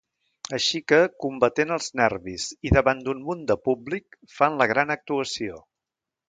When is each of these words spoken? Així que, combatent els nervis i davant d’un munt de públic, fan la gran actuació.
Així 0.57 0.79
que, 0.91 0.97
combatent 1.25 1.73
els 1.75 1.89
nervis 2.01 2.47
i 2.69 2.71
davant 2.77 3.05
d’un 3.09 3.21
munt 3.29 3.45
de 3.53 3.59
públic, 3.69 4.19
fan 4.39 4.59
la 4.63 4.69
gran 4.73 4.97
actuació. 4.97 5.63